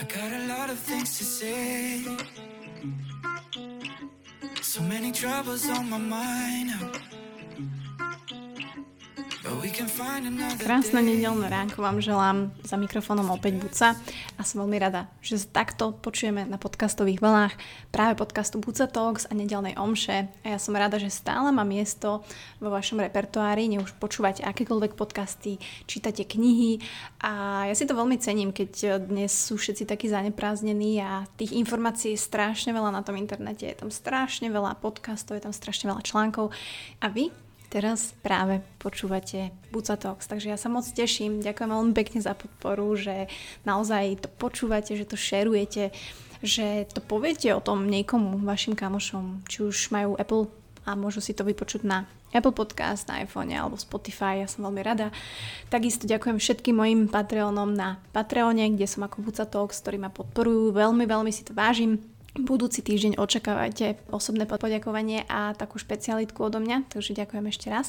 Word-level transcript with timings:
I 0.00 0.04
got 0.04 0.32
a 0.32 0.46
lot 0.46 0.70
of 0.70 0.78
things 0.78 1.18
to 1.18 1.24
say. 1.24 2.04
So 4.60 4.80
many 4.82 5.10
troubles 5.10 5.68
on 5.68 5.90
my 5.90 5.98
mind. 5.98 6.70
Krásne 10.58 11.02
nedelné 11.02 11.50
ránko 11.50 11.82
vám 11.82 11.98
želám. 11.98 12.54
Za 12.62 12.78
mikrofónom 12.78 13.26
opäť 13.34 13.58
Buca. 13.58 13.98
A 14.38 14.46
som 14.46 14.62
veľmi 14.62 14.78
rada, 14.78 15.10
že 15.18 15.34
sa 15.34 15.64
takto 15.64 15.90
počujeme 15.98 16.46
na 16.46 16.62
podcastových 16.62 17.18
vlnách 17.18 17.58
práve 17.90 18.14
podcastu 18.14 18.62
Buca 18.62 18.86
Talks 18.86 19.26
a 19.26 19.34
nedelnej 19.34 19.74
omše. 19.74 20.30
A 20.46 20.54
ja 20.54 20.58
som 20.62 20.78
rada, 20.78 21.02
že 21.02 21.10
stále 21.10 21.50
má 21.50 21.66
miesto 21.66 22.22
vo 22.62 22.70
vašom 22.70 23.02
repertoári, 23.02 23.66
ne 23.66 23.82
už 23.82 23.98
počúvate 23.98 24.46
akékoľvek 24.46 24.94
podcasty, 24.94 25.58
čítate 25.90 26.22
knihy. 26.22 26.78
A 27.18 27.66
ja 27.66 27.74
si 27.74 27.82
to 27.82 27.98
veľmi 27.98 28.14
cením, 28.22 28.54
keď 28.54 29.02
dnes 29.10 29.34
sú 29.34 29.58
všetci 29.58 29.90
takí 29.90 30.06
zaneprázdnení 30.06 31.02
a 31.02 31.26
tých 31.34 31.58
informácií 31.58 32.14
je 32.14 32.22
strašne 32.22 32.70
veľa 32.70 32.94
na 32.94 33.02
tom 33.02 33.18
internete, 33.18 33.66
je 33.66 33.74
tam 33.74 33.90
strašne 33.90 34.54
veľa 34.54 34.78
podcastov, 34.78 35.34
je 35.34 35.50
tam 35.50 35.54
strašne 35.56 35.90
veľa 35.90 36.06
článkov. 36.06 36.54
A 37.02 37.10
vy 37.10 37.47
Teraz 37.68 38.16
práve 38.24 38.64
počúvate 38.80 39.52
Buca 39.68 40.00
Talks, 40.00 40.24
takže 40.24 40.48
ja 40.48 40.56
sa 40.56 40.72
moc 40.72 40.88
teším. 40.88 41.44
Ďakujem 41.44 41.68
veľmi 41.68 41.92
pekne 41.92 42.24
za 42.24 42.32
podporu, 42.32 42.96
že 42.96 43.28
naozaj 43.68 44.24
to 44.24 44.28
počúvate, 44.40 44.96
že 44.96 45.04
to 45.04 45.20
šerujete, 45.20 45.92
že 46.40 46.88
to 46.88 47.04
poviete 47.04 47.52
o 47.52 47.60
tom 47.60 47.84
niekomu, 47.84 48.40
vašim 48.40 48.72
kamošom, 48.72 49.44
či 49.52 49.68
už 49.68 49.92
majú 49.92 50.16
Apple 50.16 50.48
a 50.88 50.96
môžu 50.96 51.20
si 51.20 51.36
to 51.36 51.44
vypočuť 51.44 51.84
na 51.84 52.08
Apple 52.32 52.56
Podcast, 52.56 53.04
na 53.12 53.20
iPhone 53.20 53.52
alebo 53.52 53.76
Spotify, 53.76 54.40
ja 54.40 54.48
som 54.48 54.64
veľmi 54.64 54.80
rada. 54.80 55.12
Takisto 55.68 56.08
ďakujem 56.08 56.40
všetkým 56.40 56.76
mojim 56.76 57.00
Patreonom 57.04 57.76
na 57.76 58.00
Patreone, 58.16 58.64
kde 58.72 58.88
som 58.88 59.04
ako 59.04 59.28
Buca 59.28 59.44
Talks, 59.44 59.84
ktorí 59.84 60.00
ma 60.00 60.08
podporujú. 60.08 60.72
Veľmi, 60.72 61.04
veľmi 61.04 61.28
si 61.28 61.44
to 61.44 61.52
vážim. 61.52 62.00
Budúci 62.36 62.84
týždeň 62.84 63.16
očakávajte 63.16 64.12
osobné 64.12 64.44
poďakovanie 64.44 65.24
a 65.32 65.56
takú 65.56 65.80
špecialitku 65.80 66.44
odo 66.44 66.60
mňa, 66.60 66.84
takže 66.92 67.16
ďakujem 67.16 67.46
ešte 67.48 67.66
raz. 67.72 67.88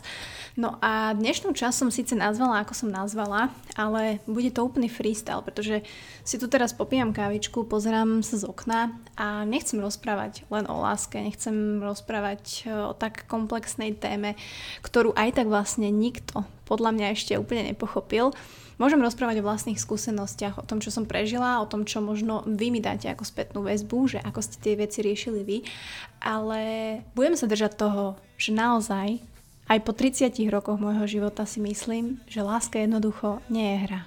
No 0.56 0.80
a 0.80 1.12
dnešnú 1.12 1.52
časť 1.52 1.76
som 1.76 1.92
síce 1.92 2.16
nazvala, 2.16 2.64
ako 2.64 2.72
som 2.72 2.90
nazvala, 2.90 3.52
ale 3.76 4.24
bude 4.32 4.48
to 4.56 4.64
úplný 4.64 4.88
freestyle, 4.88 5.44
pretože 5.44 5.84
si 6.24 6.40
tu 6.40 6.48
teraz 6.48 6.72
popíjam 6.72 7.12
kávičku, 7.12 7.68
pozerám 7.68 8.24
sa 8.24 8.40
z 8.40 8.48
okna 8.48 8.96
a 9.20 9.44
nechcem 9.44 9.84
rozprávať 9.84 10.48
len 10.48 10.66
o 10.72 10.80
láske, 10.80 11.20
nechcem 11.20 11.84
rozprávať 11.84 12.64
e, 12.64 12.72
o 12.72 12.96
tak 12.96 13.28
komplexnej 13.28 13.92
téme, 14.00 14.40
ktorú 14.80 15.12
aj 15.20 15.36
tak 15.36 15.52
vlastne 15.52 15.92
nikto 15.92 16.48
podľa 16.70 16.94
mňa 16.94 17.08
ešte 17.18 17.34
úplne 17.42 17.74
nepochopil. 17.74 18.30
Môžem 18.80 19.02
rozprávať 19.04 19.42
o 19.42 19.48
vlastných 19.50 19.82
skúsenostiach, 19.82 20.62
o 20.62 20.64
tom, 20.64 20.80
čo 20.80 20.94
som 20.94 21.04
prežila, 21.04 21.60
o 21.60 21.68
tom, 21.68 21.84
čo 21.84 22.00
možno 22.00 22.48
vy 22.48 22.72
mi 22.72 22.80
dáte 22.80 23.12
ako 23.12 23.28
spätnú 23.28 23.66
väzbu, 23.66 24.16
že 24.16 24.20
ako 24.24 24.40
ste 24.40 24.58
tie 24.62 24.74
veci 24.80 25.04
riešili 25.04 25.44
vy, 25.44 25.58
ale 26.24 26.62
budem 27.12 27.36
sa 27.36 27.50
držať 27.50 27.76
toho, 27.76 28.16
že 28.40 28.56
naozaj 28.56 29.20
aj 29.68 29.80
po 29.84 29.92
30 29.92 30.32
rokoch 30.48 30.80
môjho 30.80 31.10
života 31.10 31.44
si 31.44 31.60
myslím, 31.60 32.24
že 32.32 32.40
láska 32.40 32.80
jednoducho 32.80 33.44
nie 33.52 33.76
je 33.76 33.78
hra. 33.84 34.02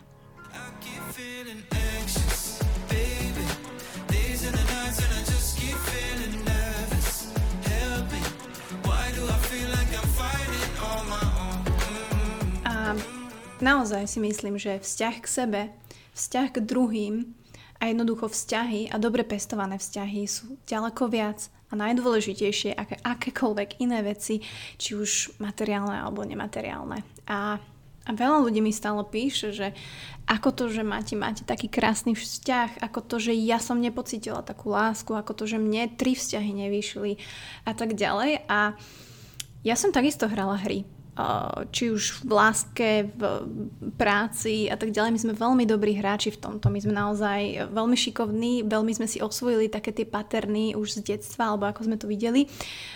Naozaj 13.62 14.10
si 14.10 14.18
myslím, 14.20 14.58
že 14.58 14.82
vzťah 14.82 15.14
k 15.22 15.26
sebe, 15.26 15.60
vzťah 16.12 16.48
k 16.52 16.58
druhým 16.66 17.14
a 17.82 17.88
jednoducho 17.90 18.30
vzťahy 18.30 18.90
a 18.92 18.96
dobre 19.00 19.26
pestované 19.26 19.78
vzťahy 19.80 20.22
sú 20.26 20.58
ďaleko 20.68 21.08
viac 21.08 21.50
a 21.72 21.78
najdôležitejšie 21.78 22.76
ako 22.76 23.00
akékoľvek 23.00 23.80
iné 23.80 24.04
veci, 24.04 24.44
či 24.76 24.92
už 24.92 25.40
materiálne 25.40 25.96
alebo 25.96 26.20
nemateriálne. 26.22 27.00
A, 27.26 27.56
a 28.04 28.10
veľa 28.12 28.44
ľudí 28.44 28.60
mi 28.60 28.76
stále 28.76 29.00
píše, 29.08 29.56
že 29.56 29.72
ako 30.28 30.52
to, 30.52 30.64
že 30.68 30.84
máte, 30.84 31.16
máte 31.16 31.42
taký 31.42 31.72
krásny 31.72 32.12
vzťah, 32.12 32.84
ako 32.84 33.00
to, 33.02 33.16
že 33.18 33.32
ja 33.34 33.56
som 33.56 33.80
nepocítila 33.80 34.44
takú 34.44 34.70
lásku, 34.70 35.10
ako 35.16 35.32
to, 35.32 35.44
že 35.48 35.56
mne 35.56 35.90
tri 35.96 36.12
vzťahy 36.12 36.52
nevyšli 36.52 37.16
a 37.64 37.72
tak 37.72 37.96
ďalej. 37.96 38.44
A 38.52 38.76
ja 39.64 39.74
som 39.74 39.90
takisto 39.96 40.28
hrala 40.28 40.60
hry 40.60 40.84
či 41.68 41.92
už 41.92 42.24
v 42.24 42.30
láske, 42.32 42.90
v 43.12 43.22
práci 44.00 44.72
a 44.72 44.80
tak 44.80 44.96
ďalej. 44.96 45.12
My 45.12 45.20
sme 45.20 45.34
veľmi 45.36 45.64
dobrí 45.68 45.92
hráči 45.92 46.32
v 46.32 46.40
tomto. 46.40 46.72
My 46.72 46.80
sme 46.80 46.96
naozaj 46.96 47.68
veľmi 47.68 47.96
šikovní, 47.96 48.64
veľmi 48.64 48.92
sme 48.96 49.04
si 49.04 49.20
osvojili 49.20 49.68
také 49.68 49.92
tie 49.92 50.08
paterny 50.08 50.72
už 50.72 51.00
z 51.00 51.12
detstva, 51.12 51.52
alebo 51.52 51.68
ako 51.68 51.84
sme 51.84 52.00
to 52.00 52.08
videli. 52.08 52.48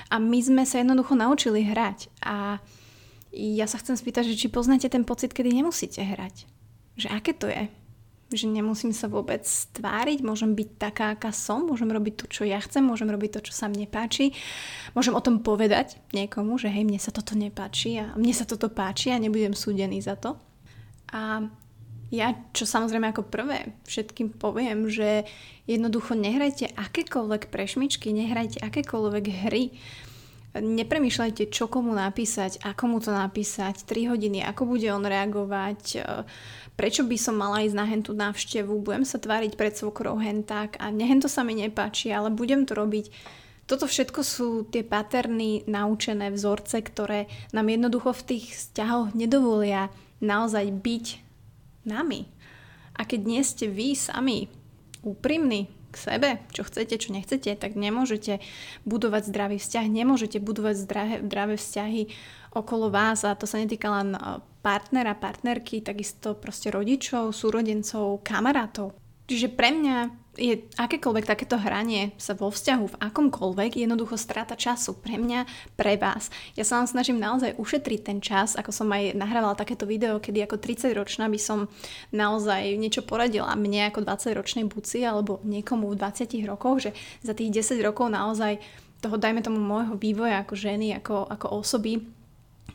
A 0.08 0.16
my 0.16 0.40
sme 0.40 0.64
sa 0.64 0.80
jednoducho 0.80 1.12
naučili 1.12 1.60
hrať. 1.60 2.08
A 2.24 2.56
ja 3.36 3.66
sa 3.68 3.76
chcem 3.76 4.00
spýtať, 4.00 4.32
že 4.32 4.40
či 4.40 4.48
poznáte 4.48 4.88
ten 4.88 5.04
pocit, 5.04 5.36
kedy 5.36 5.52
nemusíte 5.52 6.00
hrať. 6.00 6.48
Že 6.96 7.08
aké 7.12 7.32
to 7.36 7.52
je? 7.52 7.68
Že 8.26 8.50
nemusím 8.50 8.90
sa 8.90 9.06
vôbec 9.06 9.46
tváriť, 9.46 10.18
môžem 10.26 10.58
byť 10.58 10.68
taká, 10.82 11.14
aká 11.14 11.30
som, 11.30 11.62
môžem 11.62 11.86
robiť 11.86 12.14
to, 12.18 12.26
čo 12.26 12.42
ja 12.42 12.58
chcem, 12.58 12.82
môžem 12.82 13.06
robiť 13.06 13.38
to, 13.38 13.40
čo 13.50 13.52
sa 13.54 13.70
mne 13.70 13.86
páči, 13.86 14.34
môžem 14.98 15.14
o 15.14 15.22
tom 15.22 15.38
povedať 15.38 16.02
niekomu, 16.10 16.58
že 16.58 16.66
hej, 16.66 16.82
mne 16.82 16.98
sa 16.98 17.14
toto 17.14 17.38
nepáči 17.38 18.02
a 18.02 18.18
mne 18.18 18.34
sa 18.34 18.42
toto 18.42 18.66
páči 18.66 19.14
a 19.14 19.22
nebudem 19.22 19.54
súdený 19.54 20.02
za 20.02 20.18
to. 20.18 20.34
A 21.14 21.46
ja, 22.10 22.38
čo 22.54 22.66
samozrejme 22.66 23.10
ako 23.10 23.26
prvé 23.26 23.74
všetkým 23.86 24.38
poviem, 24.38 24.86
že 24.86 25.26
jednoducho 25.66 26.14
nehrajte 26.14 26.70
akékoľvek 26.74 27.50
prešmičky, 27.50 28.14
nehrajte 28.14 28.62
akékoľvek 28.62 29.24
hry, 29.46 29.74
nepremýšľajte, 30.60 31.48
čo 31.52 31.66
komu 31.66 31.92
napísať, 31.92 32.60
ako 32.62 32.84
mu 32.86 32.98
to 32.98 33.12
napísať, 33.12 33.84
3 33.84 34.12
hodiny, 34.12 34.42
ako 34.44 34.76
bude 34.76 34.88
on 34.90 35.04
reagovať, 35.04 35.82
e, 35.96 35.98
prečo 36.74 37.04
by 37.04 37.16
som 37.16 37.36
mala 37.36 37.64
ísť 37.64 37.76
na 37.76 37.86
hentu 37.88 38.12
návštevu, 38.12 38.72
budem 38.80 39.04
sa 39.04 39.16
tváriť 39.20 39.54
pred 39.54 39.76
svokrou 39.76 40.20
henták 40.20 40.76
a 40.80 40.92
nehen 40.92 41.20
to 41.20 41.28
sa 41.28 41.44
mi 41.44 41.56
nepáči, 41.56 42.12
ale 42.12 42.32
budem 42.32 42.64
to 42.64 42.76
robiť. 42.76 43.12
Toto 43.66 43.90
všetko 43.90 44.20
sú 44.22 44.48
tie 44.70 44.86
paterny, 44.86 45.66
naučené 45.66 46.30
vzorce, 46.30 46.78
ktoré 46.86 47.26
nám 47.50 47.66
jednoducho 47.66 48.14
v 48.14 48.26
tých 48.34 48.44
vzťahoch 48.54 49.10
nedovolia 49.18 49.90
naozaj 50.22 50.70
byť 50.70 51.06
nami. 51.82 52.30
A 52.96 53.02
keď 53.04 53.20
nie 53.26 53.42
ste 53.42 53.66
vy 53.66 53.98
sami 53.98 54.46
úprimní, 55.02 55.75
k 55.96 56.04
sebe, 56.12 56.28
čo 56.52 56.68
chcete, 56.68 57.00
čo 57.00 57.16
nechcete, 57.16 57.56
tak 57.56 57.72
nemôžete 57.72 58.44
budovať 58.84 59.32
zdravý 59.32 59.56
vzťah, 59.56 59.86
nemôžete 59.88 60.36
budovať 60.44 60.76
zdravé, 60.76 61.16
zdravé 61.24 61.54
vzťahy 61.56 62.02
okolo 62.52 62.92
vás 62.92 63.24
a 63.24 63.32
to 63.32 63.48
sa 63.48 63.56
netýka 63.56 63.88
len 63.88 64.12
e, 64.12 64.20
partnera, 64.60 65.16
partnerky, 65.16 65.80
takisto 65.80 66.36
proste 66.36 66.68
rodičov, 66.68 67.32
súrodencov, 67.32 68.20
kamarátov. 68.20 68.92
Čiže 69.26 69.56
pre 69.56 69.72
mňa 69.72 70.25
je 70.36 70.68
akékoľvek 70.76 71.24
takéto 71.24 71.56
hranie 71.56 72.12
sa 72.20 72.36
vo 72.36 72.52
vzťahu 72.52 72.84
v 72.92 72.98
akomkoľvek 73.00 73.80
jednoducho 73.82 74.20
strata 74.20 74.54
času 74.54 74.96
pre 74.96 75.16
mňa, 75.16 75.48
pre 75.74 75.96
vás. 75.96 76.28
Ja 76.54 76.62
sa 76.62 76.80
vám 76.80 76.88
snažím 76.88 77.16
naozaj 77.16 77.56
ušetriť 77.56 78.00
ten 78.04 78.18
čas, 78.20 78.54
ako 78.54 78.70
som 78.72 78.88
aj 78.92 79.16
nahrávala 79.16 79.56
takéto 79.56 79.88
video, 79.88 80.20
kedy 80.20 80.44
ako 80.44 80.60
30 80.60 80.92
ročná 80.92 81.26
by 81.26 81.40
som 81.40 81.72
naozaj 82.12 82.76
niečo 82.76 83.00
poradila 83.02 83.56
mne 83.56 83.88
ako 83.88 84.04
20 84.04 84.38
ročnej 84.38 84.64
buci 84.68 85.02
alebo 85.02 85.40
niekomu 85.42 85.90
v 85.92 85.98
20 85.98 86.28
rokoch, 86.44 86.84
že 86.84 86.90
za 87.24 87.32
tých 87.32 87.50
10 87.50 87.80
rokov 87.80 88.12
naozaj 88.12 88.60
toho 89.00 89.16
dajme 89.20 89.44
tomu 89.44 89.60
môjho 89.60 89.96
vývoja 89.96 90.44
ako 90.44 90.54
ženy, 90.56 90.96
ako, 90.96 91.28
ako 91.28 91.60
osoby, 91.60 92.00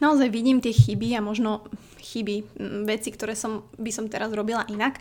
naozaj 0.02 0.34
vidím 0.34 0.60
tie 0.60 0.74
chyby 0.74 1.14
a 1.18 1.22
možno 1.22 1.66
chyby, 2.02 2.58
veci, 2.90 3.14
ktoré 3.14 3.38
som, 3.38 3.70
by 3.78 3.92
som 3.94 4.10
teraz 4.10 4.34
robila 4.34 4.66
inak, 4.70 4.98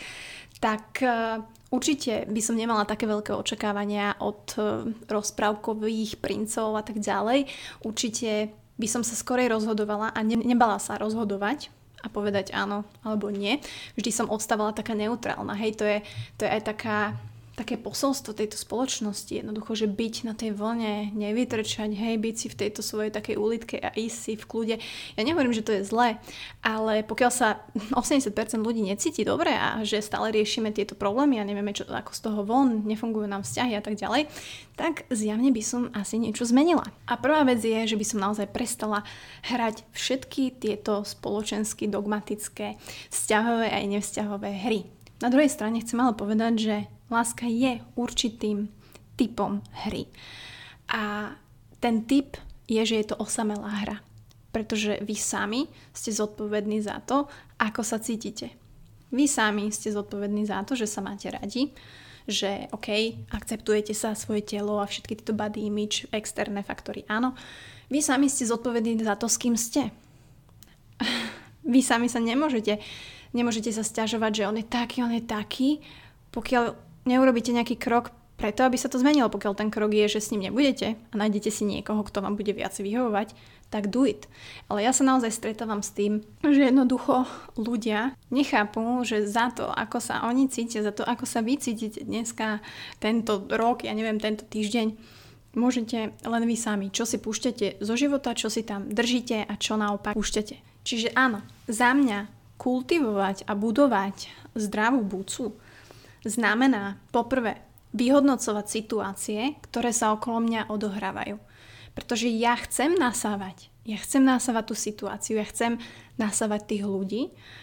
tak 0.61 1.01
Určite 1.71 2.27
by 2.27 2.41
som 2.43 2.59
nemala 2.59 2.83
také 2.83 3.07
veľké 3.07 3.31
očakávania 3.31 4.19
od 4.19 4.43
e, 4.59 4.61
rozprávkových 5.07 6.19
princov 6.19 6.75
a 6.75 6.83
tak 6.83 6.99
ďalej. 6.99 7.47
Určite 7.87 8.51
by 8.75 8.87
som 8.91 9.07
sa 9.07 9.15
skorej 9.15 9.55
rozhodovala 9.55 10.11
a 10.11 10.19
ne, 10.27 10.35
nebala 10.35 10.83
sa 10.83 10.99
rozhodovať 10.99 11.71
a 12.03 12.11
povedať 12.11 12.51
áno 12.57 12.83
alebo 13.07 13.31
nie. 13.31 13.63
Vždy 13.95 14.11
som 14.11 14.33
ostávala 14.33 14.75
taká 14.75 14.99
neutrálna. 14.99 15.55
Hej, 15.55 15.79
to 15.79 15.85
je, 15.87 15.99
to 16.41 16.49
je 16.49 16.51
aj 16.51 16.63
taká 16.75 17.15
také 17.61 17.77
posolstvo 17.77 18.33
tejto 18.33 18.57
spoločnosti, 18.57 19.29
jednoducho, 19.29 19.77
že 19.77 19.85
byť 19.85 20.15
na 20.25 20.33
tej 20.33 20.57
vlne, 20.57 21.13
nevytrčať, 21.13 21.93
hej, 21.93 22.17
byť 22.17 22.35
si 22.41 22.47
v 22.49 22.57
tejto 22.57 22.81
svojej 22.81 23.13
takej 23.13 23.37
ulitke 23.37 23.77
a 23.77 23.93
ísť 23.93 24.17
si 24.17 24.33
v 24.41 24.49
kľude. 24.49 24.77
Ja 25.21 25.21
nehovorím, 25.21 25.53
že 25.53 25.61
to 25.61 25.77
je 25.77 25.85
zlé, 25.85 26.17
ale 26.65 27.05
pokiaľ 27.05 27.29
sa 27.29 27.61
80% 27.93 28.33
ľudí 28.65 28.81
necíti 28.81 29.29
dobre 29.29 29.53
a 29.53 29.85
že 29.85 30.01
stále 30.01 30.33
riešime 30.33 30.73
tieto 30.73 30.97
problémy 30.97 31.37
a 31.37 31.45
nevieme, 31.45 31.77
čo, 31.77 31.85
ako 31.85 32.17
z 32.17 32.21
toho 32.25 32.41
von, 32.49 32.89
nefungujú 32.89 33.29
nám 33.29 33.45
vzťahy 33.45 33.77
a 33.77 33.85
tak 33.85 34.01
ďalej, 34.01 34.33
tak 34.81 35.05
zjavne 35.13 35.53
by 35.53 35.61
som 35.61 35.93
asi 35.93 36.17
niečo 36.17 36.49
zmenila. 36.49 36.89
A 37.05 37.21
prvá 37.21 37.45
vec 37.45 37.61
je, 37.61 37.85
že 37.85 38.01
by 38.01 38.05
som 38.09 38.25
naozaj 38.25 38.49
prestala 38.49 39.05
hrať 39.45 39.85
všetky 39.93 40.57
tieto 40.57 41.05
spoločensky 41.05 41.85
dogmatické 41.93 42.81
vzťahové 43.13 43.69
aj 43.69 43.85
nevzťahové 43.85 44.51
hry. 44.65 44.81
Na 45.21 45.29
druhej 45.29 45.53
strane 45.53 45.85
chcem 45.85 46.01
ale 46.01 46.17
povedať, 46.17 46.53
že 46.57 46.77
Láska 47.11 47.45
je 47.51 47.83
určitým 47.99 48.71
typom 49.19 49.61
hry. 49.85 50.07
A 50.89 51.35
ten 51.83 52.07
typ 52.07 52.39
je, 52.71 52.81
že 52.87 52.97
je 53.03 53.07
to 53.11 53.19
osamelá 53.19 53.85
hra. 53.85 53.99
Pretože 54.51 55.03
vy 55.03 55.15
sami 55.15 55.61
ste 55.95 56.15
zodpovední 56.15 56.83
za 56.83 57.03
to, 57.03 57.27
ako 57.59 57.83
sa 57.83 57.99
cítite. 57.99 58.55
Vy 59.11 59.27
sami 59.27 59.75
ste 59.75 59.91
zodpovední 59.91 60.47
za 60.47 60.63
to, 60.63 60.79
že 60.79 60.87
sa 60.87 61.03
máte 61.03 61.31
radi, 61.31 61.75
že 62.31 62.71
OK, 62.71 62.89
akceptujete 63.35 63.91
sa, 63.91 64.15
svoje 64.15 64.47
telo 64.47 64.79
a 64.79 64.87
všetky 64.87 65.19
tieto 65.19 65.35
body 65.35 65.67
image, 65.67 66.07
externé 66.15 66.63
faktory, 66.63 67.03
áno. 67.11 67.35
Vy 67.91 68.07
sami 68.07 68.31
ste 68.31 68.47
zodpovední 68.47 69.03
za 69.03 69.19
to, 69.19 69.27
s 69.27 69.35
kým 69.35 69.59
ste. 69.59 69.91
Vy 71.75 71.83
sami 71.83 72.07
sa 72.07 72.23
nemôžete, 72.23 72.79
nemôžete 73.35 73.75
sa 73.75 73.83
stiažovať, 73.83 74.33
že 74.43 74.47
on 74.47 74.57
je 74.63 74.67
taký, 74.67 75.03
on 75.03 75.15
je 75.15 75.23
taký, 75.27 75.83
pokiaľ 76.31 76.90
neurobíte 77.05 77.55
nejaký 77.55 77.77
krok 77.81 78.13
preto, 78.41 78.65
aby 78.65 78.81
sa 78.81 78.89
to 78.89 78.97
zmenilo. 78.97 79.29
Pokiaľ 79.29 79.53
ten 79.53 79.69
krok 79.69 79.93
je, 79.93 80.17
že 80.17 80.25
s 80.25 80.31
ním 80.33 80.49
nebudete 80.49 80.97
a 80.97 81.15
nájdete 81.15 81.53
si 81.53 81.69
niekoho, 81.69 82.01
kto 82.01 82.25
vám 82.25 82.41
bude 82.41 82.57
viac 82.57 82.73
vyhovovať, 82.73 83.37
tak 83.71 83.93
do 83.93 84.09
it. 84.09 84.27
Ale 84.67 84.83
ja 84.83 84.91
sa 84.91 85.07
naozaj 85.07 85.31
stretávam 85.31 85.85
s 85.85 85.95
tým, 85.95 86.27
že 86.43 86.73
jednoducho 86.73 87.29
ľudia 87.55 88.19
nechápu, 88.33 89.05
že 89.07 89.29
za 89.29 89.53
to, 89.55 89.69
ako 89.69 90.03
sa 90.03 90.27
oni 90.27 90.51
cítia, 90.51 90.83
za 90.83 90.91
to, 90.91 91.07
ako 91.07 91.29
sa 91.29 91.45
vy 91.45 91.61
cítite 91.61 92.03
dneska, 92.03 92.65
tento 92.99 93.47
rok, 93.53 93.87
ja 93.87 93.95
neviem, 93.95 94.19
tento 94.19 94.43
týždeň, 94.49 94.97
môžete 95.55 96.15
len 96.19 96.43
vy 96.49 96.57
sami, 96.59 96.91
čo 96.91 97.07
si 97.07 97.23
púšťate 97.23 97.79
zo 97.79 97.95
života, 97.95 98.35
čo 98.35 98.51
si 98.51 98.67
tam 98.67 98.91
držíte 98.91 99.47
a 99.47 99.55
čo 99.55 99.79
naopak 99.79 100.19
púšťate. 100.19 100.83
Čiže 100.83 101.15
áno, 101.15 101.45
za 101.71 101.95
mňa 101.95 102.27
kultivovať 102.59 103.47
a 103.47 103.53
budovať 103.55 104.33
zdravú 104.59 105.07
bucu 105.07 105.55
znamená 106.25 107.01
poprvé 107.15 107.65
vyhodnocovať 107.91 108.67
situácie, 108.71 109.41
ktoré 109.67 109.91
sa 109.91 110.15
okolo 110.15 110.43
mňa 110.47 110.71
odohrávajú. 110.71 111.37
Pretože 111.91 112.31
ja 112.31 112.55
chcem 112.55 112.95
nasávať. 112.95 113.71
Ja 113.83 113.99
chcem 113.99 114.23
nasávať 114.23 114.71
tú 114.71 114.75
situáciu, 114.79 115.41
ja 115.41 115.47
chcem 115.49 115.81
nasávať 116.21 116.77
tých 116.77 116.85
ľudí, 116.85 117.23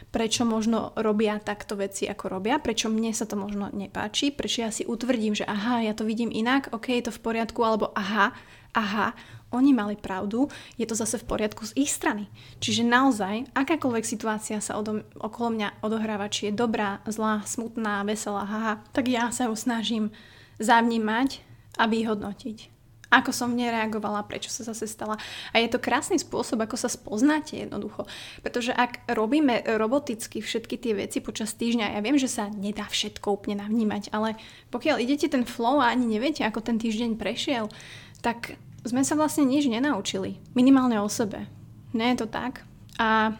prečo 0.09 0.43
možno 0.43 0.91
robia 0.97 1.37
takto 1.37 1.77
veci, 1.77 2.09
ako 2.09 2.41
robia, 2.41 2.57
prečo 2.57 2.89
mne 2.89 3.13
sa 3.13 3.29
to 3.29 3.37
možno 3.37 3.69
nepáči, 3.69 4.33
prečo 4.33 4.65
ja 4.65 4.73
si 4.73 4.83
utvrdím, 4.83 5.37
že 5.37 5.45
aha, 5.45 5.85
ja 5.85 5.93
to 5.93 6.03
vidím 6.03 6.33
inak, 6.33 6.73
ok, 6.73 6.89
je 6.89 7.05
to 7.07 7.13
v 7.13 7.21
poriadku, 7.21 7.61
alebo 7.61 7.93
aha, 7.93 8.33
aha, 8.73 9.13
oni 9.51 9.71
mali 9.71 9.95
pravdu, 9.95 10.51
je 10.75 10.83
to 10.83 10.95
zase 10.95 11.23
v 11.23 11.27
poriadku 11.27 11.63
z 11.63 11.75
ich 11.79 11.91
strany. 11.91 12.27
Čiže 12.59 12.83
naozaj, 12.83 13.47
akákoľvek 13.55 14.03
situácia 14.03 14.59
sa 14.59 14.75
odo, 14.75 15.07
okolo 15.15 15.55
mňa 15.55 15.79
odohráva, 15.79 16.27
či 16.27 16.51
je 16.51 16.57
dobrá, 16.59 16.99
zlá, 17.07 17.43
smutná, 17.47 18.03
veselá, 18.03 18.43
haha, 18.43 18.83
tak 18.91 19.07
ja 19.07 19.31
sa 19.31 19.47
ju 19.47 19.55
snažím 19.55 20.11
zavnímať 20.59 21.39
a 21.79 21.87
vyhodnotiť. 21.87 22.77
Ako 23.07 23.31
som 23.31 23.55
nereagovala, 23.55 24.27
prečo 24.27 24.51
sa 24.51 24.67
zase 24.67 24.83
stala. 24.83 25.15
A 25.55 25.63
je 25.63 25.71
to 25.71 25.79
krásny 25.79 26.19
spôsob, 26.19 26.59
ako 26.59 26.75
sa 26.75 26.91
spoznáte 26.91 27.55
jednoducho. 27.55 28.03
Pretože 28.43 28.75
ak 28.75 29.07
robíme 29.07 29.63
roboticky 29.79 30.43
všetky 30.43 30.75
tie 30.75 30.91
veci 30.91 31.23
počas 31.23 31.55
týždňa, 31.55 31.95
ja 31.95 32.03
viem, 32.03 32.19
že 32.19 32.27
sa 32.27 32.51
nedá 32.51 32.83
všetko 32.83 33.31
úplne 33.31 33.63
navnímať, 33.63 34.11
ale 34.11 34.35
pokiaľ 34.75 34.99
idete 34.99 35.31
ten 35.31 35.47
flow 35.47 35.79
a 35.79 35.87
ani 35.87 36.19
neviete, 36.19 36.43
ako 36.43 36.59
ten 36.59 36.75
týždeň 36.75 37.15
prešiel, 37.15 37.71
tak 38.19 38.59
sme 38.87 39.03
sa 39.03 39.19
vlastne 39.19 39.45
nič 39.45 39.67
nenaučili. 39.67 40.39
Minimálne 40.55 40.97
o 41.03 41.11
sebe. 41.11 41.45
Nie 41.91 42.15
je 42.15 42.23
to 42.23 42.27
tak. 42.27 42.63
A 42.97 43.35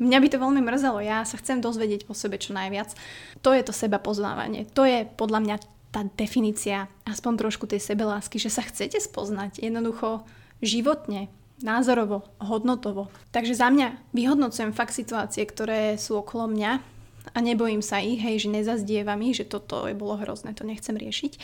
mňa 0.00 0.18
by 0.18 0.28
to 0.30 0.42
veľmi 0.42 0.60
mrzelo. 0.64 1.02
Ja 1.04 1.22
sa 1.26 1.38
chcem 1.38 1.60
dozvedieť 1.60 2.06
o 2.08 2.14
sebe 2.16 2.38
čo 2.40 2.54
najviac. 2.56 2.94
To 3.42 3.52
je 3.52 3.62
to 3.62 3.74
seba 3.74 4.00
poznávanie. 4.00 4.66
To 4.74 4.86
je 4.86 5.06
podľa 5.06 5.40
mňa 5.44 5.56
tá 5.94 6.02
definícia 6.18 6.90
aspoň 7.06 7.46
trošku 7.46 7.70
tej 7.70 7.78
sebelásky, 7.78 8.42
že 8.42 8.50
sa 8.50 8.66
chcete 8.66 8.98
spoznať 8.98 9.62
jednoducho 9.62 10.26
životne, 10.58 11.30
názorovo, 11.62 12.26
hodnotovo. 12.42 13.14
Takže 13.30 13.54
za 13.54 13.70
mňa 13.70 14.10
vyhodnocujem 14.10 14.74
fakt 14.74 14.96
situácie, 14.96 15.46
ktoré 15.46 15.94
sú 15.94 16.18
okolo 16.18 16.50
mňa 16.50 16.93
a 17.32 17.38
nebojím 17.40 17.80
sa 17.80 18.04
ich, 18.04 18.20
hej, 18.20 18.44
že 18.44 18.52
nezazdievam 18.52 19.16
ich, 19.24 19.40
že 19.40 19.48
toto 19.48 19.88
je 19.88 19.96
bolo 19.96 20.20
hrozné, 20.20 20.52
to 20.52 20.68
nechcem 20.68 20.92
riešiť. 20.92 21.40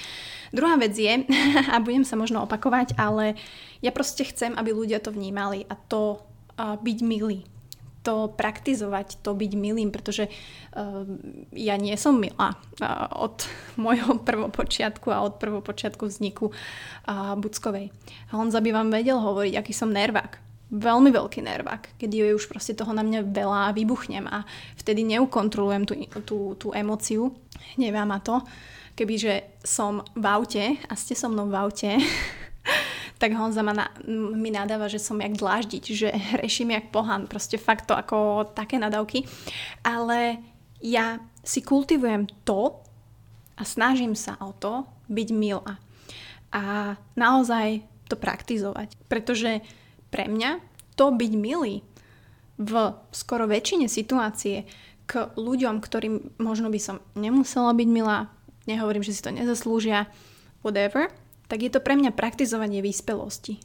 Druhá 0.52 0.76
vec 0.76 0.92
je, 0.92 1.24
a 1.72 1.76
budem 1.80 2.04
sa 2.04 2.20
možno 2.20 2.44
opakovať, 2.44 3.00
ale 3.00 3.40
ja 3.80 3.88
proste 3.94 4.28
chcem, 4.28 4.52
aby 4.60 4.76
ľudia 4.76 5.00
to 5.00 5.14
vnímali 5.14 5.64
a 5.64 5.74
to 5.78 6.20
uh, 6.20 6.76
byť 6.76 6.98
milý 7.00 7.48
to 8.00 8.32
praktizovať, 8.32 9.20
to 9.20 9.36
byť 9.36 9.52
milým, 9.60 9.92
pretože 9.92 10.24
uh, 10.24 11.04
ja 11.52 11.76
nie 11.76 11.92
som 12.00 12.16
milá 12.16 12.56
uh, 12.56 13.12
od 13.12 13.44
môjho 13.84 14.20
prvopočiatku 14.20 15.12
a 15.12 15.24
od 15.24 15.36
prvopočiatku 15.36 16.08
vzniku 16.08 16.52
uh, 16.52 17.36
Buckovej. 17.36 17.92
Honza 18.32 18.64
by 18.64 18.70
vám 18.72 18.88
vedel 18.88 19.20
hovoriť, 19.20 19.54
aký 19.56 19.72
som 19.76 19.92
nervák 19.92 20.49
veľmi 20.70 21.10
veľký 21.10 21.42
nervák, 21.42 21.98
keď 21.98 22.10
je 22.10 22.36
už 22.38 22.46
proste 22.46 22.78
toho 22.78 22.94
na 22.94 23.02
mňa 23.02 23.26
veľa 23.26 23.60
a 23.70 23.74
vybuchnem 23.74 24.24
a 24.30 24.46
vtedy 24.78 25.02
neukontrolujem 25.02 25.82
tú, 25.82 25.94
tú, 26.22 26.38
tú 26.54 26.68
emociu, 26.70 27.34
hnevá 27.74 28.06
ma 28.06 28.22
to. 28.22 28.38
Kebyže 28.94 29.62
som 29.66 30.06
v 30.14 30.24
aute 30.30 30.64
a 30.86 30.92
ste 30.94 31.18
so 31.18 31.26
mnou 31.26 31.50
v 31.50 31.58
aute, 31.58 31.90
tak 33.20 33.34
Honza 33.34 33.66
ma 33.66 33.74
na, 33.74 33.86
mi 34.08 34.54
nadáva, 34.54 34.86
že 34.86 35.02
som 35.02 35.18
jak 35.18 35.34
dláždiť, 35.34 35.84
že 35.90 36.08
reším 36.42 36.78
jak 36.78 36.94
pohan, 36.94 37.26
proste 37.26 37.58
fakt 37.58 37.90
to 37.90 37.98
ako 37.98 38.50
také 38.54 38.78
nadávky. 38.78 39.26
Ale 39.82 40.38
ja 40.78 41.18
si 41.42 41.60
kultivujem 41.60 42.30
to 42.46 42.78
a 43.58 43.62
snažím 43.66 44.14
sa 44.14 44.38
o 44.40 44.54
to 44.54 44.86
byť 45.10 45.28
milá. 45.34 45.82
A 46.50 46.94
naozaj 47.14 47.84
to 48.10 48.18
praktizovať. 48.18 48.96
Pretože 49.06 49.62
pre 50.10 50.26
mňa 50.26 50.60
to 50.98 51.14
byť 51.14 51.32
milý 51.38 51.86
v 52.60 52.72
skoro 53.14 53.48
väčšine 53.48 53.88
situácie 53.88 54.68
k 55.08 55.12
ľuďom, 55.34 55.80
ktorým 55.80 56.36
možno 56.38 56.68
by 56.68 56.78
som 56.78 57.02
nemusela 57.16 57.72
byť 57.72 57.88
milá, 57.88 58.30
nehovorím, 58.68 59.02
že 59.02 59.16
si 59.16 59.24
to 59.24 59.32
nezaslúžia, 59.32 60.06
whatever, 60.62 61.08
tak 61.50 61.66
je 61.66 61.72
to 61.72 61.82
pre 61.82 61.98
mňa 61.98 62.14
praktizovanie 62.14 62.84
výspelosti. 62.84 63.58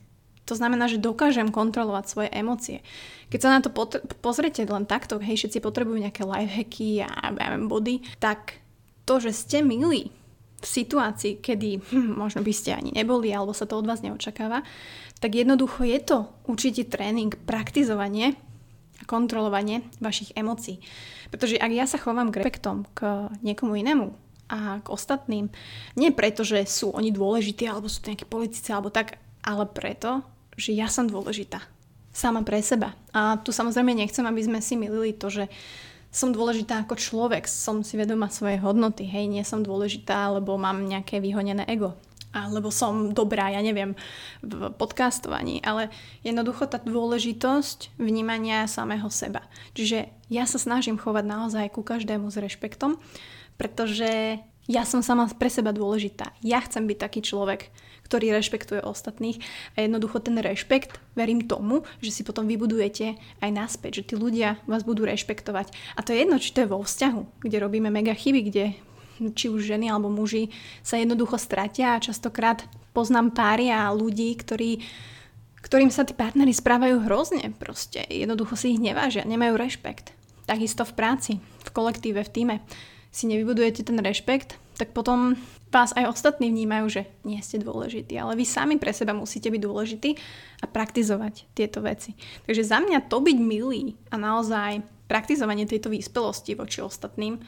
To 0.46 0.54
znamená, 0.54 0.86
že 0.86 1.02
dokážem 1.02 1.50
kontrolovať 1.50 2.06
svoje 2.06 2.30
emócie. 2.34 2.86
Keď 3.34 3.40
sa 3.42 3.50
na 3.50 3.60
to 3.66 3.74
potr- 3.74 4.02
pozrete 4.22 4.62
len 4.66 4.86
takto, 4.86 5.18
hej, 5.18 5.42
všetci 5.42 5.58
potrebujú 5.62 5.98
nejaké 6.02 6.22
lifehacky 6.22 7.02
a 7.02 7.34
body, 7.66 8.06
tak 8.22 8.62
to, 9.10 9.22
že 9.22 9.34
ste 9.34 9.58
milí 9.66 10.14
v 10.65 10.67
situácii, 10.67 11.45
kedy 11.45 11.69
hm, 11.93 12.17
možno 12.17 12.41
by 12.41 12.53
ste 12.53 12.74
ani 12.74 12.89
neboli, 12.89 13.29
alebo 13.29 13.53
sa 13.53 13.69
to 13.69 13.77
od 13.77 13.86
vás 13.86 14.01
neočakáva, 14.01 14.65
tak 15.22 15.38
jednoducho 15.38 15.86
je 15.86 16.00
to 16.01 16.17
určite 16.50 16.89
tréning, 16.89 17.38
praktizovanie 17.45 18.34
a 18.98 19.03
kontrolovanie 19.05 19.86
vašich 20.01 20.34
emócií. 20.34 20.81
Pretože 21.29 21.62
ak 21.62 21.72
ja 21.72 21.86
sa 21.86 22.01
chovám 22.01 22.34
k 22.34 22.41
respektom 22.41 22.89
k 22.98 23.29
niekomu 23.45 23.77
inému 23.77 24.15
a 24.50 24.81
k 24.81 24.88
ostatným, 24.89 25.51
nie 25.98 26.10
preto, 26.13 26.45
že 26.45 26.65
sú 26.65 26.93
oni 26.93 27.13
dôležití 27.13 27.65
alebo 27.65 27.89
sú 27.91 28.01
to 28.01 28.10
nejakí 28.13 28.27
politici 28.27 28.69
alebo 28.72 28.89
tak, 28.93 29.22
ale 29.45 29.69
preto, 29.69 30.25
že 30.57 30.74
ja 30.74 30.89
som 30.89 31.05
dôležitá. 31.05 31.62
Sama 32.15 32.48
pre 32.48 32.63
seba. 32.63 32.95
A 33.12 33.36
tu 33.43 33.51
samozrejme 33.51 33.91
nechcem, 33.91 34.24
aby 34.24 34.39
sme 34.39 34.60
si 34.63 34.79
milili 34.79 35.12
to, 35.12 35.27
že 35.27 35.51
som 36.15 36.31
dôležitá 36.31 36.88
ako 36.88 36.95
človek, 36.95 37.43
som 37.43 37.84
si 37.84 38.00
vedomá 38.00 38.31
svojej 38.31 38.63
hodnoty, 38.63 39.03
hej, 39.03 39.27
nie 39.27 39.43
som 39.43 39.60
dôležitá, 39.60 40.31
lebo 40.31 40.55
mám 40.55 40.88
nejaké 40.88 41.19
vyhonené 41.19 41.67
ego 41.67 42.00
alebo 42.36 42.67
som 42.67 43.15
dobrá, 43.15 43.48
ja 43.48 43.63
neviem, 43.63 43.95
v 44.43 44.67
podcastovaní, 44.75 45.63
ale 45.63 45.88
jednoducho 46.19 46.67
tá 46.67 46.84
dôležitosť 46.84 47.95
vnímania 47.95 48.67
samého 48.67 49.07
seba. 49.07 49.48
Čiže 49.72 50.12
ja 50.27 50.43
sa 50.43 50.60
snažím 50.60 51.00
chovať 51.00 51.24
naozaj 51.24 51.72
ku 51.72 51.79
každému 51.79 52.27
s 52.27 52.36
rešpektom, 52.36 53.00
pretože 53.55 54.43
ja 54.65 54.81
som 54.81 55.05
sama 55.05 55.29
pre 55.29 55.50
seba 55.50 55.69
dôležitá. 55.69 56.34
Ja 56.41 56.62
chcem 56.62 56.89
byť 56.89 56.98
taký 56.98 57.22
človek, 57.22 57.69
ktorý 58.05 58.34
rešpektuje 58.38 58.86
ostatných 58.86 59.41
a 59.77 59.86
jednoducho 59.86 60.22
ten 60.22 60.38
rešpekt, 60.38 60.98
verím 61.17 61.45
tomu, 61.45 61.86
že 62.01 62.13
si 62.13 62.22
potom 62.22 62.45
vybudujete 62.45 63.17
aj 63.41 63.50
naspäť, 63.50 64.01
že 64.01 64.13
tí 64.13 64.15
ľudia 64.17 64.62
vás 64.69 64.86
budú 64.86 65.05
rešpektovať. 65.10 65.74
A 65.98 66.05
to 66.05 66.13
je 66.13 66.22
jedno, 66.22 66.38
či 66.38 66.53
to 66.53 66.65
je 66.65 66.72
vo 66.72 66.81
vzťahu, 66.86 67.45
kde 67.45 67.57
robíme 67.62 67.89
mega 67.89 68.13
chyby, 68.13 68.41
kde 68.50 68.65
či 69.34 69.48
už 69.48 69.63
ženy 69.65 69.89
alebo 69.89 70.12
muži 70.12 70.51
sa 70.84 71.00
jednoducho 71.00 71.39
stratia 71.39 71.95
a 71.95 72.03
častokrát 72.03 72.67
poznám 72.91 73.31
páry 73.31 73.72
a 73.72 73.89
ľudí, 73.89 74.36
ktorí, 74.36 74.84
ktorým 75.63 75.89
sa 75.89 76.03
tí 76.03 76.12
partnery 76.12 76.51
správajú 76.51 77.07
hrozne. 77.07 77.53
Proste 77.55 78.03
jednoducho 78.12 78.60
si 78.60 78.75
ich 78.75 78.81
nevážia, 78.81 79.24
nemajú 79.24 79.55
rešpekt. 79.55 80.12
Takisto 80.45 80.86
v 80.86 80.93
práci, 80.93 81.31
v 81.41 81.69
kolektíve, 81.74 82.22
v 82.22 82.34
týme 82.34 82.55
si 83.15 83.31
nevybudujete 83.31 83.88
ten 83.88 83.95
rešpekt, 84.03 84.60
tak 84.75 84.91
potom 84.91 85.39
vás 85.72 85.95
aj 85.95 86.12
ostatní 86.12 86.51
vnímajú, 86.51 86.86
že 86.91 87.01
nie 87.24 87.39
ste 87.39 87.63
dôležití, 87.63 88.12
ale 88.19 88.36
vy 88.36 88.43
sami 88.43 88.75
pre 88.75 88.91
seba 88.91 89.15
musíte 89.15 89.48
byť 89.48 89.62
dôležití 89.63 90.12
a 90.60 90.65
praktizovať 90.67 91.48
tieto 91.55 91.79
veci. 91.79 92.12
Takže 92.43 92.63
za 92.67 92.84
mňa 92.84 93.07
to 93.07 93.24
byť 93.24 93.38
milý 93.39 93.95
a 94.12 94.19
naozaj 94.19 94.84
praktizovanie 95.07 95.63
tejto 95.63 95.88
výspelosti 95.88 96.60
voči 96.60 96.84
ostatným 96.84 97.39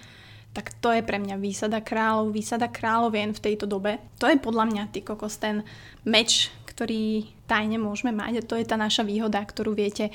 tak 0.57 0.73
to 0.81 0.89
je 0.89 1.05
pre 1.05 1.21
mňa 1.21 1.37
výsada 1.37 1.85
kráľov, 1.85 2.33
výsada 2.33 2.65
kráľovien 2.65 3.29
v 3.29 3.43
tejto 3.45 3.69
dobe. 3.69 4.01
To 4.17 4.25
je 4.25 4.41
podľa 4.41 4.65
mňa, 4.65 4.89
ty 4.89 5.05
kokos, 5.05 5.37
ten 5.37 5.61
meč, 6.01 6.49
ktorý 6.65 7.29
tajne 7.45 7.77
môžeme 7.77 8.09
mať 8.09 8.41
a 8.41 8.47
to 8.47 8.57
je 8.57 8.65
tá 8.65 8.73
naša 8.73 9.05
výhoda, 9.05 9.37
ktorú 9.37 9.77
viete, 9.77 10.09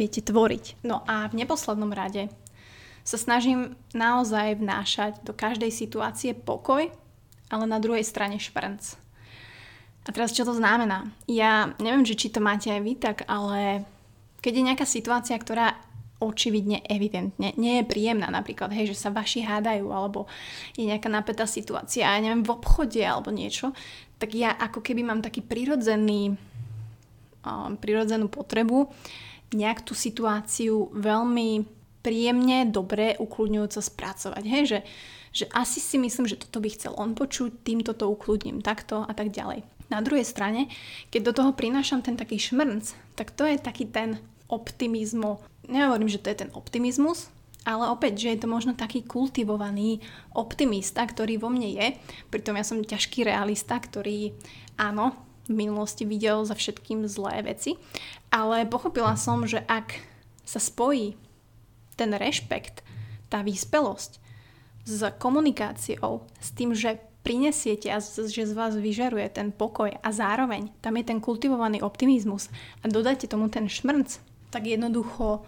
viete 0.00 0.24
tvoriť. 0.24 0.80
No 0.80 1.04
a 1.04 1.28
v 1.28 1.44
neposlednom 1.44 1.92
rade 1.92 2.32
sa 3.06 3.14
snažím 3.14 3.78
naozaj 3.94 4.58
vnášať 4.58 5.22
do 5.22 5.30
každej 5.30 5.70
situácie 5.70 6.34
pokoj, 6.34 6.90
ale 7.46 7.64
na 7.70 7.78
druhej 7.78 8.02
strane 8.02 8.42
šprnc. 8.42 8.98
A 10.06 10.08
teraz 10.10 10.34
čo 10.34 10.42
to 10.42 10.54
znamená? 10.54 11.06
Ja 11.30 11.70
neviem, 11.78 12.02
že 12.02 12.18
či 12.18 12.34
to 12.34 12.42
máte 12.42 12.66
aj 12.70 12.82
vy 12.82 12.92
tak, 12.98 13.22
ale 13.30 13.86
keď 14.42 14.52
je 14.54 14.66
nejaká 14.66 14.86
situácia, 14.86 15.38
ktorá 15.38 15.78
očividne, 16.16 16.80
evidentne 16.88 17.52
nie 17.60 17.82
je 17.82 17.88
príjemná 17.88 18.32
napríklad, 18.32 18.72
hej, 18.72 18.96
že 18.96 18.96
sa 18.96 19.12
vaši 19.12 19.44
hádajú 19.44 19.92
alebo 19.92 20.24
je 20.72 20.88
nejaká 20.88 21.12
napätá 21.12 21.44
situácia, 21.44 22.08
ja 22.08 22.22
neviem, 22.22 22.40
v 22.40 22.56
obchode 22.56 23.04
alebo 23.04 23.28
niečo, 23.28 23.76
tak 24.16 24.32
ja 24.32 24.56
ako 24.56 24.80
keby 24.80 25.04
mám 25.04 25.20
taký 25.20 25.44
prirodzený 25.44 26.40
um, 27.44 27.76
prirodzenú 27.76 28.32
potrebu 28.32 28.88
nejak 29.52 29.84
tú 29.84 29.92
situáciu 29.92 30.88
veľmi 30.96 31.75
príjemne, 32.06 32.70
dobre, 32.70 33.18
ukludňujúco 33.18 33.82
spracovať. 33.82 34.44
Hej, 34.46 34.64
že, 34.70 34.78
že 35.34 35.44
asi 35.50 35.82
si 35.82 35.98
myslím, 35.98 36.30
že 36.30 36.38
toto 36.38 36.62
by 36.62 36.70
chcel 36.70 36.94
on 36.94 37.18
počuť, 37.18 37.66
týmto 37.66 37.98
to 37.98 38.06
ukludním, 38.06 38.62
takto 38.62 39.02
a 39.02 39.10
tak 39.10 39.34
ďalej. 39.34 39.66
Na 39.90 39.98
druhej 39.98 40.22
strane, 40.22 40.70
keď 41.10 41.20
do 41.26 41.32
toho 41.34 41.50
prinášam 41.58 42.06
ten 42.06 42.14
taký 42.14 42.38
šmrnc, 42.38 42.94
tak 43.18 43.34
to 43.34 43.42
je 43.42 43.58
taký 43.58 43.90
ten 43.90 44.22
optimizmo, 44.46 45.42
nehovorím, 45.66 46.06
že 46.06 46.22
to 46.22 46.30
je 46.30 46.46
ten 46.46 46.50
optimizmus, 46.54 47.26
ale 47.66 47.90
opäť, 47.90 48.22
že 48.22 48.30
je 48.30 48.46
to 48.46 48.48
možno 48.50 48.78
taký 48.78 49.02
kultivovaný 49.02 49.98
optimista, 50.38 51.02
ktorý 51.02 51.42
vo 51.42 51.50
mne 51.50 51.66
je. 51.74 51.86
Pritom 52.30 52.54
ja 52.54 52.62
som 52.62 52.78
ťažký 52.78 53.26
realista, 53.26 53.74
ktorý 53.74 54.30
áno, 54.78 55.18
v 55.50 55.66
minulosti 55.66 56.06
videl 56.06 56.46
za 56.46 56.54
všetkým 56.54 57.06
zlé 57.10 57.42
veci, 57.42 57.74
ale 58.30 58.66
pochopila 58.66 59.18
som, 59.18 59.42
že 59.46 59.62
ak 59.66 59.98
sa 60.46 60.62
spojí 60.62 61.18
ten 61.96 62.12
rešpekt, 62.14 62.84
tá 63.32 63.42
výspelosť 63.42 64.22
s 64.86 65.00
komunikáciou, 65.18 66.22
s 66.38 66.48
tým, 66.54 66.76
že 66.76 67.02
prinesiete 67.26 67.90
a 67.90 67.98
že 67.98 68.46
z 68.46 68.54
vás 68.54 68.78
vyžaruje 68.78 69.26
ten 69.34 69.50
pokoj 69.50 69.90
a 69.90 70.08
zároveň 70.14 70.70
tam 70.78 70.94
je 70.94 71.04
ten 71.10 71.18
kultivovaný 71.18 71.82
optimizmus 71.82 72.46
a 72.80 72.86
dodáte 72.86 73.26
tomu 73.26 73.50
ten 73.50 73.66
šmrnc, 73.66 74.22
tak 74.54 74.70
jednoducho 74.70 75.42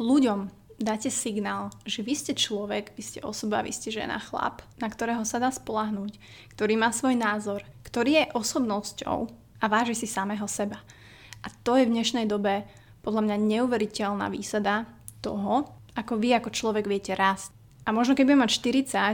ľuďom 0.00 0.48
dáte 0.80 1.12
signál, 1.12 1.68
že 1.84 2.00
vy 2.00 2.14
ste 2.16 2.32
človek, 2.32 2.96
vy 2.96 3.02
ste 3.04 3.20
osoba, 3.20 3.60
vy 3.60 3.74
ste 3.74 3.92
žena, 3.92 4.16
chlap, 4.16 4.64
na 4.80 4.88
ktorého 4.88 5.28
sa 5.28 5.36
dá 5.36 5.52
spolahnúť, 5.52 6.16
ktorý 6.56 6.80
má 6.80 6.88
svoj 6.88 7.20
názor, 7.20 7.60
ktorý 7.84 8.24
je 8.24 8.30
osobnosťou 8.32 9.28
a 9.60 9.64
váži 9.68 9.92
si 9.92 10.08
samého 10.08 10.48
seba. 10.48 10.80
A 11.44 11.52
to 11.66 11.76
je 11.76 11.84
v 11.84 11.92
dnešnej 11.92 12.24
dobe 12.24 12.64
podľa 13.04 13.28
mňa 13.28 13.36
neuveriteľná 13.58 14.32
výsada 14.32 14.88
toho, 15.20 15.68
ako 15.98 16.14
vy 16.18 16.34
ako 16.38 16.50
človek 16.54 16.86
viete 16.86 17.12
rásť. 17.14 17.58
A 17.88 17.94
možno 17.96 18.12
keď 18.12 18.24
budem 18.28 18.42
mať 18.44 18.52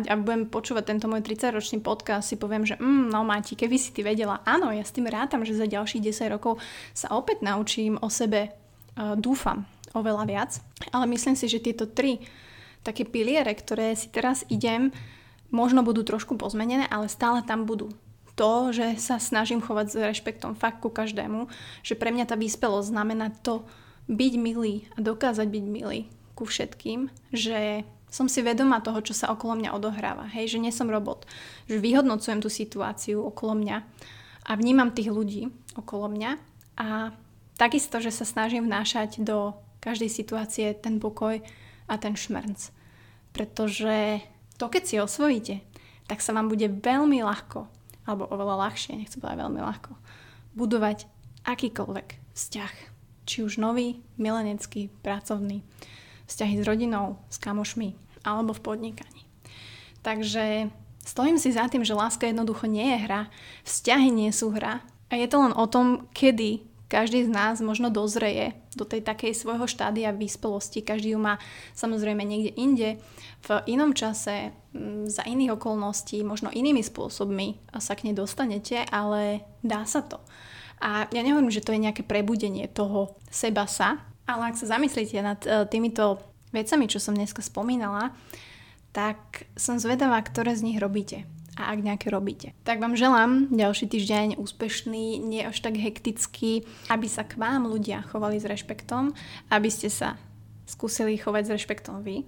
40 0.03 0.11
a 0.11 0.15
budem 0.19 0.51
počúvať 0.51 0.85
tento 0.91 1.07
môj 1.07 1.23
30-ročný 1.23 1.79
podcast, 1.79 2.27
si 2.27 2.35
poviem, 2.35 2.67
že 2.67 2.75
mm, 2.75 3.15
no 3.15 3.23
Mati, 3.23 3.55
keby 3.55 3.79
si 3.79 3.95
ty 3.95 4.03
vedela, 4.03 4.43
áno, 4.43 4.75
ja 4.75 4.83
s 4.83 4.91
tým 4.91 5.07
rátam, 5.07 5.47
že 5.47 5.55
za 5.55 5.71
ďalších 5.71 6.03
10 6.03 6.35
rokov 6.35 6.59
sa 6.91 7.15
opäť 7.15 7.47
naučím 7.47 8.03
o 8.03 8.11
sebe, 8.11 8.51
uh, 8.51 9.15
dúfam, 9.15 9.63
oveľa 9.95 10.25
viac. 10.27 10.51
Ale 10.91 11.07
myslím 11.07 11.39
si, 11.39 11.47
že 11.47 11.63
tieto 11.63 11.87
tri 11.87 12.19
také 12.83 13.07
piliere, 13.07 13.55
ktoré 13.55 13.95
si 13.95 14.11
teraz 14.11 14.43
idem, 14.51 14.91
možno 15.55 15.87
budú 15.87 16.03
trošku 16.03 16.35
pozmenené, 16.35 16.91
ale 16.91 17.07
stále 17.07 17.47
tam 17.47 17.65
budú. 17.65 17.95
To, 18.35 18.75
že 18.75 18.99
sa 18.99 19.23
snažím 19.23 19.63
chovať 19.63 19.87
s 19.87 19.97
rešpektom 20.03 20.59
fakt 20.59 20.83
ku 20.83 20.91
každému, 20.91 21.47
že 21.87 21.95
pre 21.95 22.11
mňa 22.11 22.27
tá 22.27 22.35
výspelosť 22.35 22.91
znamená 22.91 23.31
to 23.47 23.63
byť 24.11 24.33
milý 24.37 24.85
a 24.95 24.99
dokázať 25.01 25.49
byť 25.49 25.65
milý 25.65 26.09
ku 26.35 26.45
všetkým, 26.45 27.09
že 27.33 27.87
som 28.15 28.31
si 28.31 28.47
vedomá 28.47 28.79
toho, 28.79 29.03
čo 29.03 29.11
sa 29.11 29.35
okolo 29.35 29.59
mňa 29.59 29.75
odohráva. 29.75 30.31
Hej, 30.31 30.55
že 30.55 30.63
nie 30.63 30.71
som 30.71 30.87
robot. 30.87 31.27
Že 31.67 31.83
vyhodnocujem 31.83 32.39
tú 32.39 32.47
situáciu 32.47 33.19
okolo 33.27 33.59
mňa 33.59 33.77
a 34.47 34.51
vnímam 34.55 34.95
tých 34.95 35.11
ľudí 35.11 35.51
okolo 35.75 36.15
mňa 36.15 36.31
a 36.79 37.11
takisto, 37.59 37.99
že 37.99 38.15
sa 38.15 38.23
snažím 38.23 38.71
vnášať 38.71 39.19
do 39.19 39.59
každej 39.83 40.11
situácie 40.15 40.79
ten 40.79 41.03
pokoj 41.03 41.43
a 41.91 41.95
ten 41.99 42.15
šmrnc. 42.15 42.71
Pretože 43.35 44.23
to, 44.63 44.71
keď 44.71 44.83
si 44.87 44.97
osvojíte, 45.03 45.55
tak 46.07 46.23
sa 46.23 46.31
vám 46.31 46.47
bude 46.47 46.71
veľmi 46.71 47.19
ľahko, 47.19 47.67
alebo 48.07 48.31
oveľa 48.31 48.71
ľahšie, 48.71 48.95
nechcem 48.95 49.19
povedať 49.19 49.43
veľmi 49.43 49.59
ľahko, 49.59 49.93
budovať 50.55 51.11
akýkoľvek 51.43 52.09
vzťah. 52.31 52.94
Či 53.25 53.45
už 53.45 53.57
nový, 53.57 54.01
milenecký, 54.21 54.93
pracovný, 55.01 55.65
vzťahy 56.29 56.61
s 56.61 56.67
rodinou, 56.69 57.17
s 57.29 57.37
kamošmi 57.41 57.97
alebo 58.25 58.57
v 58.57 58.65
podnikaní. 58.65 59.23
Takže 60.05 60.73
stojím 61.05 61.41
si 61.41 61.53
za 61.53 61.69
tým, 61.69 61.85
že 61.85 61.97
láska 61.97 62.29
jednoducho 62.29 62.69
nie 62.69 62.97
je 62.97 62.99
hra, 63.09 63.33
vzťahy 63.65 64.09
nie 64.13 64.33
sú 64.33 64.53
hra 64.53 64.85
a 65.09 65.13
je 65.17 65.27
to 65.29 65.37
len 65.41 65.53
o 65.57 65.65
tom, 65.69 66.09
kedy 66.13 66.65
každý 66.89 67.27
z 67.27 67.31
nás 67.33 67.59
možno 67.65 67.91
dozreje 67.91 68.55
do 68.77 68.87
tej 68.87 69.03
takej 69.03 69.35
svojho 69.35 69.67
štádia 69.67 70.15
vyspelosti. 70.15 70.85
Každý 70.85 71.17
ju 71.17 71.21
má 71.21 71.43
samozrejme 71.75 72.23
niekde 72.23 72.55
inde, 72.55 72.89
v 73.45 73.49
inom 73.67 73.97
čase, 73.97 74.55
za 75.07 75.23
iných 75.27 75.59
okolností, 75.59 76.23
možno 76.23 76.55
inými 76.55 76.83
spôsobmi 76.83 77.59
sa 77.79 77.95
k 77.99 78.11
nej 78.11 78.15
dostanete, 78.15 78.83
ale 78.91 79.43
dá 79.63 79.83
sa 79.87 80.03
to. 80.07 80.23
A 80.81 81.07
ja 81.11 81.21
nehovorím, 81.23 81.55
že 81.55 81.63
to 81.63 81.73
je 81.75 81.85
nejaké 81.85 82.03
prebudenie 82.07 82.67
toho 82.71 83.17
seba 83.31 83.67
sa, 83.67 84.03
ale 84.25 84.53
ak 84.53 84.57
sa 84.57 84.77
zamyslíte 84.77 85.19
nad 85.21 85.41
e, 85.45 85.69
týmito 85.69 86.21
vecami, 86.55 86.89
čo 86.89 87.03
som 87.03 87.13
dneska 87.13 87.43
spomínala, 87.45 88.15
tak 88.95 89.51
som 89.59 89.77
zvedavá, 89.77 90.23
ktoré 90.23 90.55
z 90.55 90.65
nich 90.71 90.79
robíte 90.79 91.27
a 91.55 91.71
ak 91.71 91.87
nejaké 91.87 92.11
robíte. 92.11 92.55
Tak 92.67 92.83
vám 92.83 92.99
želám 92.99 93.51
ďalší 93.51 93.87
týždeň 93.87 94.29
úspešný, 94.39 95.23
nie 95.23 95.43
až 95.47 95.63
tak 95.63 95.79
hektický, 95.79 96.67
aby 96.91 97.07
sa 97.07 97.23
k 97.23 97.39
vám 97.39 97.71
ľudia 97.71 98.03
chovali 98.11 98.43
s 98.43 98.47
rešpektom, 98.47 99.15
aby 99.51 99.69
ste 99.71 99.87
sa 99.91 100.19
skúsili 100.67 101.21
chovať 101.21 101.43
s 101.47 101.55
rešpektom 101.61 102.03
vy. 102.03 102.25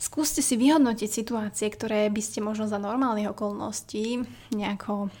Skúste 0.00 0.42
si 0.42 0.58
vyhodnotiť 0.58 1.10
situácie, 1.10 1.68
ktoré 1.70 2.08
by 2.10 2.22
ste 2.24 2.40
možno 2.42 2.66
za 2.66 2.80
normálnych 2.80 3.30
okolností 3.30 4.24
nejako 4.50 5.12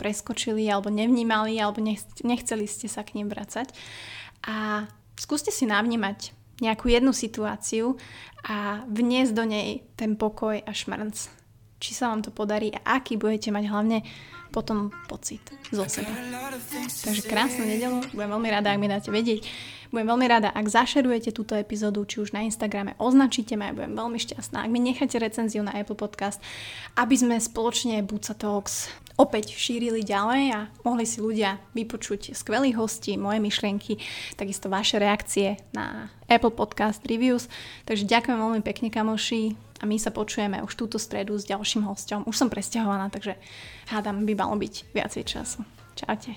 preskočili 0.00 0.64
alebo 0.72 0.88
nevnímali 0.88 1.60
alebo 1.60 1.84
nechceli 2.24 2.64
ste 2.64 2.88
sa 2.88 3.04
k 3.04 3.20
nim 3.20 3.28
vracať. 3.28 3.68
A 4.48 4.88
skúste 5.20 5.52
si 5.52 5.68
navnímať 5.68 6.32
nejakú 6.64 6.88
jednu 6.88 7.12
situáciu 7.12 8.00
a 8.48 8.80
vniesť 8.88 9.32
do 9.36 9.44
nej 9.44 9.84
ten 10.00 10.16
pokoj 10.16 10.56
a 10.56 10.72
šmrnc 10.72 11.40
či 11.80 11.96
sa 11.96 12.12
vám 12.12 12.20
to 12.20 12.30
podarí 12.30 12.68
a 12.76 13.00
aký 13.00 13.16
budete 13.16 13.48
mať 13.48 13.64
hlavne 13.72 14.04
potom 14.52 14.92
pocit 15.08 15.40
zo 15.72 15.88
seba. 15.88 16.12
Takže 16.84 17.24
krásnu 17.24 17.64
nedelu, 17.64 18.04
budem 18.12 18.30
veľmi 18.36 18.50
rada, 18.52 18.68
ak 18.76 18.78
mi 18.78 18.90
dáte 18.90 19.08
vedieť. 19.08 19.48
Budem 19.90 20.06
veľmi 20.06 20.26
rada, 20.30 20.54
ak 20.54 20.70
zašerujete 20.70 21.34
túto 21.34 21.58
epizódu, 21.58 22.06
či 22.06 22.22
už 22.22 22.30
na 22.30 22.46
Instagrame, 22.46 22.94
označíte 23.00 23.58
ma, 23.58 23.70
ja 23.70 23.74
budem 23.74 23.96
veľmi 23.96 24.18
šťastná. 24.22 24.66
Ak 24.66 24.70
mi 24.70 24.78
necháte 24.78 25.18
recenziu 25.18 25.64
na 25.66 25.74
Apple 25.74 25.98
Podcast, 25.98 26.38
aby 26.94 27.14
sme 27.16 27.42
spoločne 27.42 28.02
Buca 28.06 28.36
Talks 28.36 28.90
opäť 29.20 29.52
šírili 29.52 30.00
ďalej 30.00 30.44
a 30.56 30.60
mohli 30.80 31.04
si 31.04 31.20
ľudia 31.20 31.60
vypočuť 31.76 32.32
skvelých 32.32 32.80
hostí, 32.80 33.20
moje 33.20 33.36
myšlienky, 33.44 34.00
takisto 34.40 34.72
vaše 34.72 34.96
reakcie 34.96 35.60
na 35.76 36.08
Apple 36.24 36.56
Podcast 36.56 37.04
Reviews. 37.04 37.52
Takže 37.84 38.08
ďakujem 38.08 38.40
veľmi 38.40 38.62
pekne, 38.64 38.88
kamoši, 38.88 39.68
a 39.80 39.88
my 39.88 39.96
sa 39.96 40.12
počujeme 40.12 40.60
už 40.60 40.76
túto 40.76 41.00
stredu 41.00 41.40
s 41.40 41.48
ďalším 41.48 41.88
hostom. 41.88 42.20
Už 42.28 42.36
som 42.36 42.52
presťahovaná, 42.52 43.08
takže 43.08 43.40
hádam 43.88 44.28
by 44.28 44.36
malo 44.36 44.60
byť 44.60 44.92
viacej 44.92 45.24
času. 45.24 45.64
Čaute. 45.96 46.36